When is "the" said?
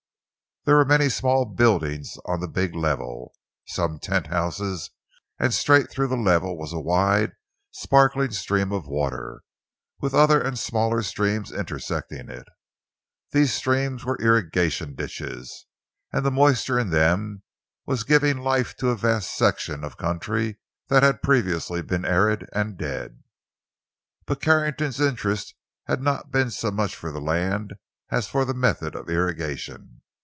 2.39-2.47, 6.09-6.15, 16.23-16.29, 27.11-27.19, 28.45-28.53